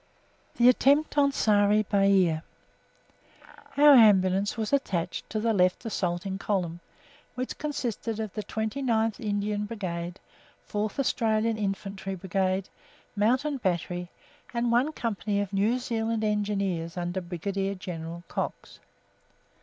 [0.55, 2.41] THE ATTEMPT ON SARI BAIR
[3.77, 6.79] Our Ambulance was attached to the Left Assaulting Column,
[7.35, 10.19] which consisted of the 29th Indian Brigade,
[10.67, 12.67] 4th Australian Infantry Brigade,
[13.15, 14.09] Mountain Battery
[14.55, 18.79] and one company of New Zealand Engineers under Brigadier General Cox.